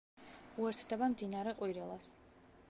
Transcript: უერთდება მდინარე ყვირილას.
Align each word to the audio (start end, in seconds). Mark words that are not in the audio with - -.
უერთდება 0.63 1.11
მდინარე 1.13 1.53
ყვირილას. 1.61 2.11